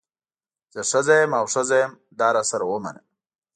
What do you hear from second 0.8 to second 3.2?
ښځه یم او ښځه یم دا راسره ومنه.